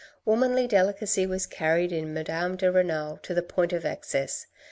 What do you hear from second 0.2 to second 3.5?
Womanly delicacy was carried in Madame de Renal to the